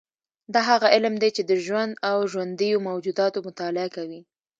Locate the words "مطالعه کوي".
3.47-4.21